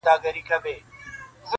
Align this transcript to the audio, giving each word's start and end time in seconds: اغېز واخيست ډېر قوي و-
اغېز 0.03 0.07
واخيست 0.11 0.23
ډېر 0.35 0.37
قوي 0.49 0.75
و- 0.79 0.85